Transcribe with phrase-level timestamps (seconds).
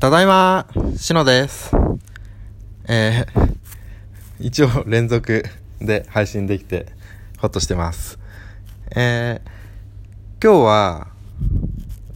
[0.00, 1.72] ただいま、しのです。
[2.86, 3.56] えー、
[4.38, 5.44] 一応連続
[5.80, 6.86] で配信できて、
[7.38, 8.16] ほっとしてます。
[8.94, 11.08] えー、今日は、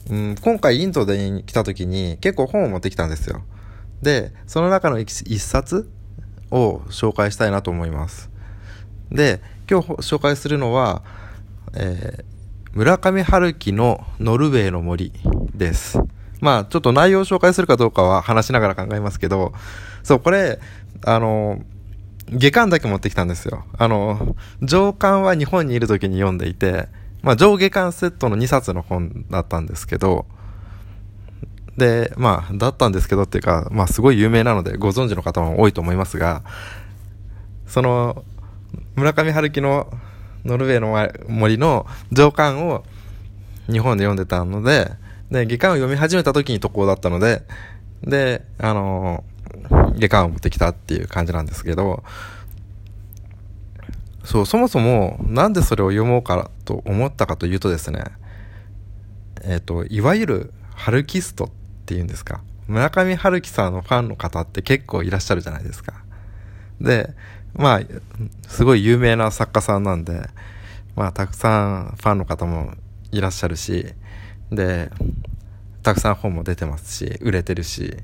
[0.09, 3.43] うん、今回インドで来た時に結構本を持ってきたんですよ。
[4.01, 5.91] で、その中の一冊
[6.53, 8.31] を紹介したいなと思います。
[9.11, 11.03] で、今日紹介するのは、
[11.75, 12.33] えー
[12.75, 15.13] 村上春樹のノルウェーの森
[15.55, 15.99] です。
[16.43, 19.53] まあ、ちょっと内容を紹介するかどうかは話しながら考えますけど、
[20.03, 20.59] そう、これ、
[21.07, 21.63] あの、
[22.31, 23.65] 下巻だけ持ってきたんですよ。
[23.79, 26.89] あの、上巻は日本にいる時に読んでいて、
[27.23, 30.27] まあ、上下巻セットの2冊の本だったんですけど、
[31.77, 36.43] で、まあ、だったんですけどっていうか、まあ、すごい有名なのでご存知の方も多いと思いますが、
[37.69, 38.25] その、
[38.97, 39.93] 村上春樹の
[40.45, 42.83] ノルウェーの森の上巻を
[43.71, 44.91] 日本で読んでたので、
[45.33, 47.43] で、下巻を読み始めた時に渡航だったので、
[48.03, 49.25] で、あの
[49.97, 52.05] 下巻を持ってきたっていう感じなんですけど、
[54.25, 58.05] そう、そもそもなんでそれを読もうかと思ったかというとですね、
[59.43, 61.49] えっ、と、いわゆる春キストっ
[61.87, 65.95] ていうんですか、村上春樹さんのファンの方って結構いらっしゃるじゃないですか。
[66.81, 67.15] で、
[67.55, 67.81] まあ、
[68.49, 70.29] すごい有名な作家さんなんで、
[70.95, 72.75] まあ、たくさんファンの方も
[73.11, 73.95] いらっしゃるし、
[74.55, 74.91] で、
[75.83, 77.97] たくさん本も出てますし、売れてるし、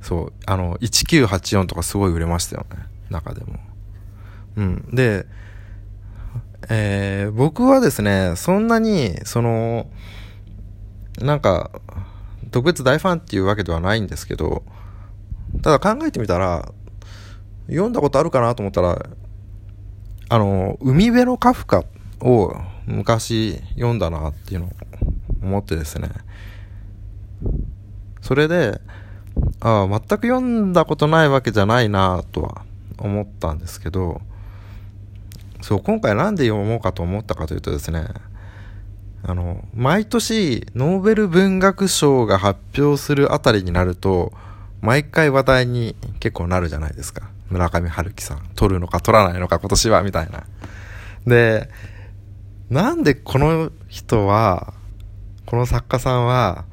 [0.00, 3.58] そう、あの、1984とかすごい売れましたよね、中でも。
[4.56, 4.88] うん。
[4.92, 5.26] で、
[6.68, 9.88] えー、僕はですね、そんなに、その、
[11.18, 11.70] なんか、
[12.50, 14.64] 特別大ファンっていうわけではないんですけど、
[15.62, 16.72] ただ考えてみたら、
[17.68, 19.06] 読んだことあるかなと思ったら、
[20.28, 21.84] あの、海辺のカフカ
[22.20, 22.54] を
[22.86, 24.70] 昔読んだなっていうのを
[25.42, 26.10] 思ってですね。
[28.20, 28.80] それで、
[29.60, 32.62] ああ、全く読んだことないわけじゃないなとは
[32.98, 34.20] 思ったんですけど、
[35.62, 38.08] そう、今回なんで読もうかと思ったかというとですね、
[39.22, 44.32] あの、毎年ノーベル文学賞が発表するあたりになると、
[44.80, 47.28] 毎回話題に結構なるじゃないですか。
[47.50, 48.48] 村上春樹さん。
[48.54, 50.44] 取るのか取らないのか今年は、みたいな。
[51.26, 51.68] で、
[52.70, 54.72] なんでこの人は、
[55.50, 56.64] この作家さんは、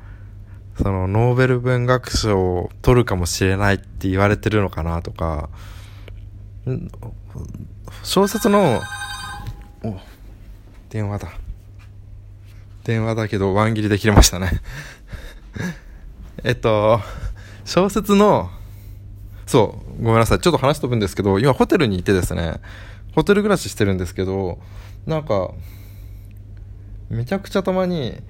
[0.79, 5.49] そのノーベル文学賞を取るかもしれないって言われてるのかなとか、
[8.03, 8.79] 小説の、
[9.83, 9.97] お、
[10.91, 11.31] 電話だ。
[12.83, 14.61] 電話だけど、ワン切りで切れましたね。
[16.44, 17.01] えっと、
[17.65, 18.51] 小説の、
[19.47, 20.39] そう、ごめんなさい。
[20.39, 22.61] ちょっと話飛ぶんですけど、今ホテルにいてですね、
[23.15, 24.59] ホテル暮らししてるんですけど、
[25.07, 25.49] なんか、
[27.09, 28.21] めちゃくちゃたまに、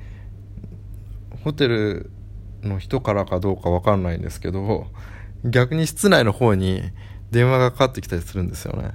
[1.48, 2.12] ホテル
[2.62, 4.88] の人からかどうかわかんないんですけど、
[5.46, 6.82] 逆に室内の方に
[7.32, 8.92] 電話がかかってきたりするんですよね。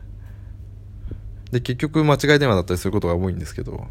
[1.51, 3.87] で、結局間違い電話だったりすることが多いんですけど、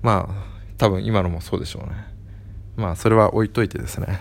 [0.00, 1.96] まあ、多分今のもそうでしょうね。
[2.76, 4.20] まあ、それは置いといてですね。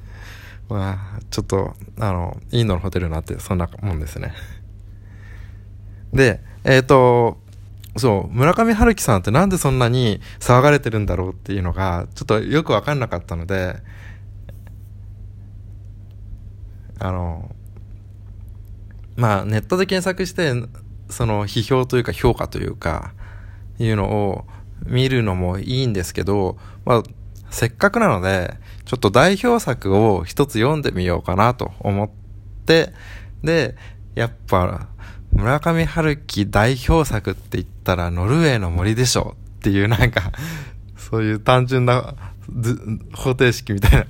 [0.70, 4.32] まあ、ちょっと、あの、インドのホテルになってそんなもんですね。
[6.14, 7.42] で、えっ、ー、と、
[7.96, 13.76] そう、村上春樹さんってなんでそんなに騒がれてるんだろうっていうのが、ちょっとよくわかんなかったので、
[16.98, 17.54] あの、
[19.16, 20.52] まあ、ネットで検索して、
[21.08, 23.14] その批評というか評価というか、
[23.78, 24.46] いうのを
[24.84, 27.02] 見るのもいいんですけど、まあ、
[27.50, 32.10] せっかくなので、ちょっと代表作を一つ読んでみようかなと思っ
[32.66, 32.92] て、
[33.42, 33.76] で、
[34.14, 34.88] やっぱ、
[35.32, 40.32] 村上春樹代表作って言ったらノルウェーの森でしょっていうなんか、
[40.96, 42.14] そういう単純な
[43.12, 44.06] 方程式みたいな、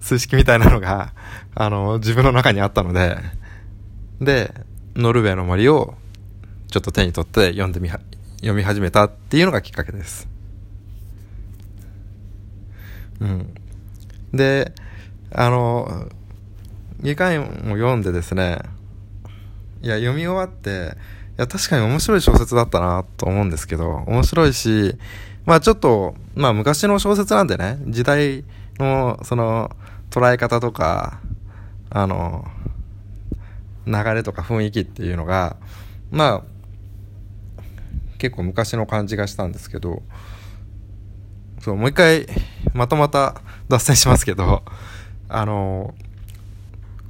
[0.00, 1.12] 数式みたいなのが、
[1.54, 3.18] あの、自分の中にあったので、
[4.20, 4.52] で、
[4.94, 5.94] ノルウェーの森を
[6.68, 10.28] ちょっと手に取って読んでみ、読み始めたっていうのがきっかけです。
[13.20, 13.54] うん。
[14.32, 14.72] で、
[15.32, 16.08] あの、
[17.00, 18.60] 議会も読んでですね、
[19.80, 20.96] いや、読み終わって、
[21.38, 24.96] いや、確かに面白い小説だったなと思うんですけど、面白いし、
[25.46, 28.44] まあちょっと、まあ昔の小説なんでね、時代
[28.78, 29.70] の、その、
[30.10, 31.20] 捉え方とか、
[31.90, 32.44] あの、
[33.86, 35.56] 流れとか雰囲気っていうのが、
[36.10, 37.62] まあ、
[38.18, 40.02] 結構昔の感じがしたんですけど、
[41.60, 42.26] そう、もう一回、
[42.74, 44.62] またまた脱線しますけど、
[45.28, 45.94] あの、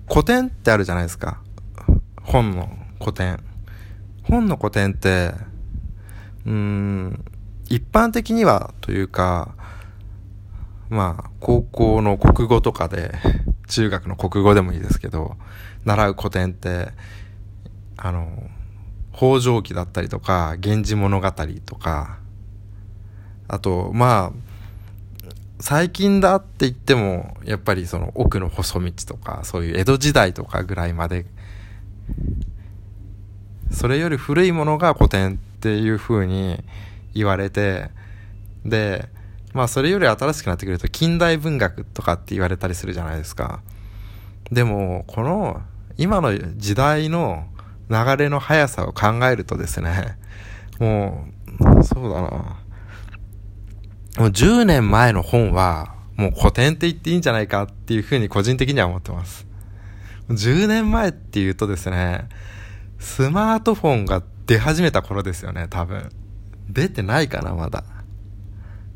[0.09, 1.41] 古典ってあるじゃないですか。
[2.29, 2.69] 本の
[3.01, 3.43] 古典。
[4.23, 5.33] 本の古典って、
[6.45, 7.25] うーん、
[7.71, 9.55] 一般的にはというか、
[10.91, 13.13] まあ、高校の国語とかで
[13.67, 15.37] 中学の国語でもいいですけど、
[15.87, 16.91] 習う古典って、
[17.97, 18.51] あの、
[19.17, 21.33] 北条記だったりとか、源氏物語
[21.65, 22.19] とか、
[23.49, 25.13] あと、まあ、
[25.61, 31.25] 最近だって言っても、やっぱりその奥の細道とか、そういう江戸時代とかぐらいまで、
[33.71, 36.63] それより古いものが古典っていう風に
[37.15, 37.91] 言われて、
[38.65, 39.09] で、
[39.53, 43.61] まあそれより新しくなってくると近代文学とかって言われたりするじゃないですか。
[44.51, 45.63] でも、この
[45.97, 47.47] 今の時代の
[47.91, 50.17] 流れの速さを考えるとですね、
[50.79, 51.27] も
[51.79, 52.31] う、そうだな。
[54.19, 59.47] もう10年前の本は、もう古典って言っていいんじゃないかっていうふうに個人的には思ってます。
[60.29, 62.29] 10年前っていうとですね、
[62.99, 66.11] スマートフォンが出始めた頃ですよね、多分。
[66.69, 67.85] 出てないかな、まだ。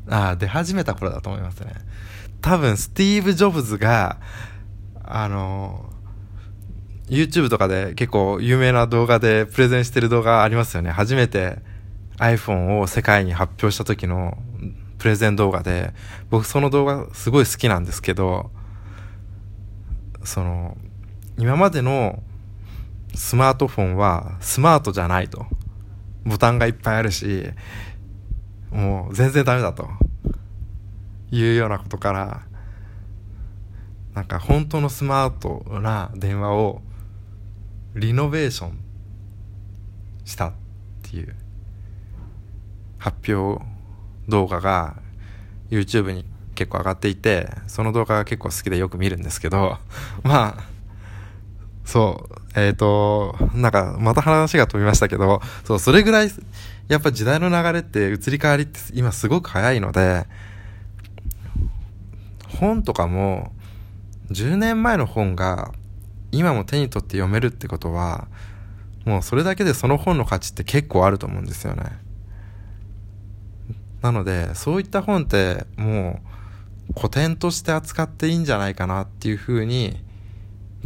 [0.09, 1.73] ああ、出始めた頃だと思いますね。
[2.41, 4.19] 多分、スティーブ・ジョブズが、
[5.03, 5.89] あの、
[7.07, 10.91] YouTube とかで結構有名な動画でプレゼンしてる動画ありますよね。
[10.91, 11.59] 初めて
[12.17, 14.37] iPhone を世界に発表した時の
[14.97, 15.93] プレゼン動画で、
[16.29, 18.51] 僕その動画すごい好きなんですけど、
[20.23, 20.77] その、
[21.37, 22.23] 今までの
[23.13, 25.45] スマートフォンはスマートじゃないと。
[26.25, 27.43] ボタンがいっぱいあるし、
[28.71, 29.87] もう全然ダメだと
[31.31, 32.41] いうようなことから
[34.13, 36.81] なんか本当のスマートな電話を
[37.95, 38.79] リノベーション
[40.25, 40.53] したっ
[41.01, 41.35] ていう
[42.97, 43.63] 発表
[44.27, 44.95] 動画が
[45.69, 46.25] YouTube に
[46.55, 49.77] 結構上がっていてその動画が結構好きでよく見るんですけど
[50.23, 50.63] まあ
[51.83, 56.29] そうえっ、ー、となんかまた話が飛びましたけどそうそれぐらい
[56.87, 60.25] やっぱ時代の流れって移り変わりって今すごく早いので、
[62.59, 63.53] 本とかも
[64.31, 65.71] 10年前の本が
[66.31, 68.27] 今も手に取って読めるってことは、
[69.05, 71.83] もうそれだけでその本の価値って結構あると思うんですよね。
[74.01, 76.19] なので、そういった本っても
[76.89, 79.97] う古典として扱っていいんじゃないかなっていうふうに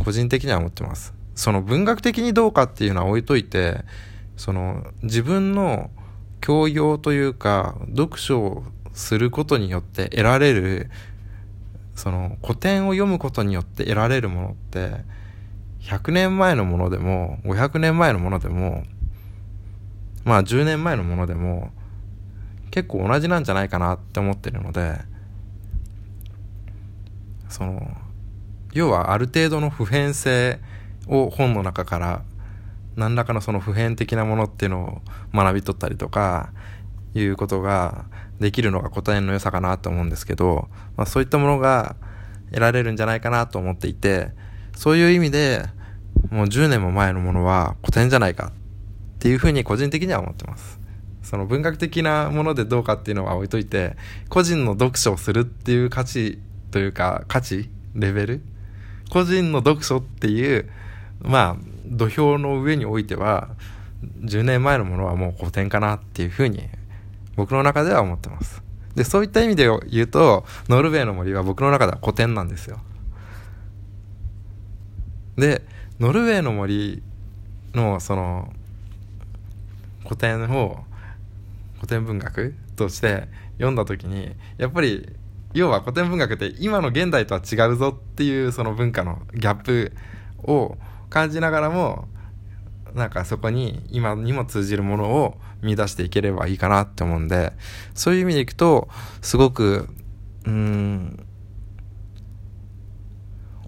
[0.04, 1.18] 個人的には思ってます。
[1.38, 3.86] その文学的にどうかっていうのは置いといて、
[4.38, 5.92] その自分の
[6.42, 8.64] 教養というか読書を
[8.94, 10.90] することによって得られる
[11.96, 14.92] その古典を読むことによって得られるものって
[15.82, 18.84] 100年前のものでも500年前のものでも
[20.24, 21.72] まあ10年前のものでも
[22.72, 25.00] 結構同じなんじゃないかなって思ってるので
[27.50, 27.96] その
[28.74, 30.60] 要はある程度の普遍性
[31.08, 32.24] を本の中から
[32.96, 35.02] 何らかのその普遍的なものっていうのを
[35.34, 36.52] 学び取ったりとか
[37.14, 38.06] いうことが
[38.40, 41.96] できるのが答えの良さかなと思うんですけど、まあ、そういったものが
[42.52, 44.32] 得られるんじゃないかなと思っていて
[44.76, 45.66] そういう意味で
[46.32, 50.80] もう10年も前のものは古典じゃないかっていうふうに個人的には思ってます。
[51.24, 53.98] その文学的なものでどうかっていうのは置いといて
[54.30, 56.40] 個人の読書をするっていう価値
[56.72, 58.42] というか価値レベル
[59.10, 60.70] 個人の読書っていう
[61.22, 63.50] まあ土俵の上においては
[64.22, 66.64] 10年前のものはもう古典かなっていうふうに
[67.36, 68.62] 僕の中では思ってます。
[68.96, 72.80] でそういった意味で言うとノルウェーの森は僕の中では古典なんですよ。
[75.38, 75.62] で
[76.00, 77.04] ノルウェーの森
[77.74, 78.52] のその
[80.04, 80.84] 古典を
[81.76, 85.16] 古典文学として読んだ時にやっぱり
[85.54, 89.94] 要は古典文学って今の現代とは違うぞっていうその文化のギャップ
[90.44, 90.78] を
[91.10, 92.08] 感じながらも
[92.94, 97.54] なんかそこに今にも通じるものを見出していければいいかなって思うんで
[97.94, 98.88] そういう意味でいくと
[99.22, 99.88] すごく
[100.46, 101.28] うん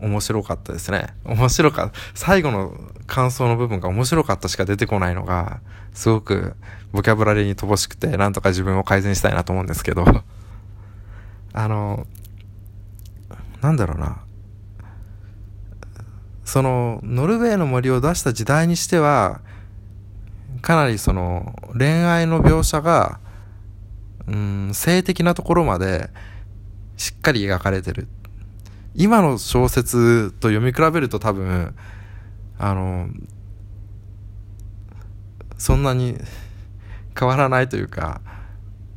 [0.01, 1.13] 面白かったですね。
[1.25, 1.97] 面白かった。
[2.15, 2.73] 最後の
[3.05, 5.59] 感想の部分が面白かったしか出てこないのが
[5.93, 6.55] すごく
[6.93, 10.05] ボキャブラリーに乏しくてなんとか自分を改善したいなと思うんですけど。
[11.51, 12.05] あの
[13.61, 14.23] なんだろうな。
[16.49, 19.39] そのノルウェーの森を出した時代にしては
[20.63, 23.19] かなりその恋愛の描写が
[24.25, 26.09] うん性的なところまで
[26.97, 28.07] しっかり描かれてる。
[28.95, 31.75] 今の小説と読み比べると多分
[32.57, 33.09] あの
[35.59, 36.17] そんなに
[37.17, 38.21] 変わらないというか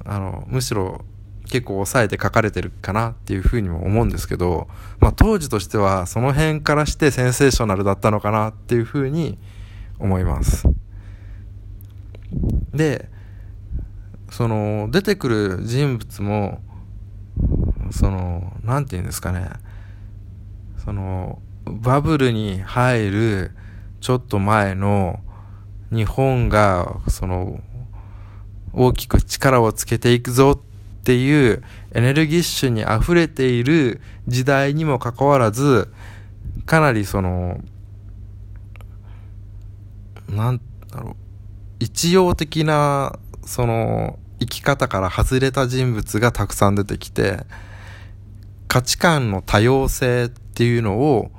[0.06, 1.04] あのむしろ
[1.52, 4.68] 結構抑えて書かれてるかなっていうふうにも思うんですけど、
[5.00, 9.36] まあ、当時としてはその辺からしてセンセーショナルだったのかなっていうふうに
[9.98, 10.66] 思います。
[12.72, 13.10] で
[14.30, 16.62] その出てくる人物も
[17.90, 19.50] その何て言うんですかね
[20.78, 23.50] そのバブルに入る
[24.00, 25.20] ちょっと前の
[25.90, 27.60] 日本がその
[28.72, 30.71] 大きく力をつけていくぞって
[31.02, 35.92] っていうエネルギッシュに溢れている時代にもかかわらず
[36.64, 37.60] かなりその
[40.28, 41.16] なんだろう
[41.80, 47.38] 一様的なその生き方から外れた人物がたくさん出てきて
[48.68, 51.32] 価値観の多様性っていうのを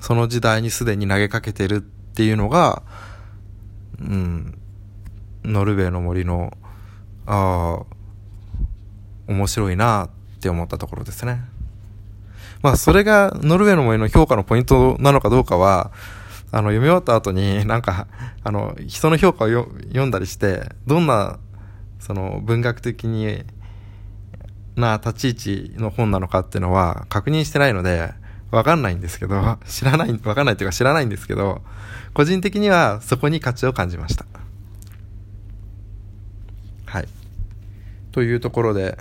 [0.00, 2.82] その時代にすでに投げかけてるっていうのが、
[4.00, 4.58] うん、
[5.44, 6.52] ノルウェーの森の、
[7.24, 7.95] ああ、
[9.26, 10.08] 面白いなっ
[10.40, 11.40] て思ったところですね。
[12.62, 15.92] まあ、それがノルウェーの森の評価のポイントなのかどうかは、
[16.52, 18.06] あの、読み終わった後になんか、
[18.42, 21.38] あの、人の評価を読んだりして、どんな、
[21.98, 23.44] その、文学的に
[24.76, 28.12] な立ち位置の本なのかっていうのは確認してないので、
[28.50, 31.62] わかんないんですけど、知らない、わかんないっていうか知らないんですけど、
[32.14, 34.24] 個人的にはそこに価値を感じました。
[36.86, 37.08] はい。
[38.12, 38.96] というところで、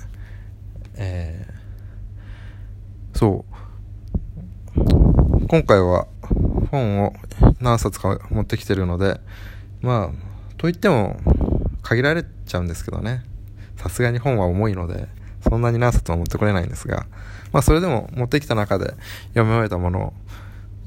[0.98, 3.56] えー、そう。
[5.48, 6.08] 今回は
[6.72, 7.14] 本を
[7.60, 9.20] 何冊か持ってきてるので、
[9.82, 11.18] まあ、といっても
[11.82, 13.24] 限られちゃうんですけどね。
[13.78, 15.08] さすがに本は重いので、
[15.48, 17.06] そんなに何冊も持ってこれないんですが、
[17.52, 18.94] まあそれでも持ってきた中で
[19.30, 20.14] 読み終えたものを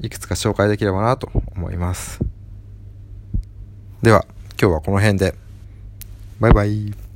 [0.01, 2.19] いくつか紹介できればなと思います。
[4.01, 4.25] では、
[4.59, 5.35] 今日はこの辺で。
[6.39, 7.08] バイバイ。